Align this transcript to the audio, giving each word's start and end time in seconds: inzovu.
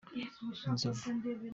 inzovu. 0.67 0.97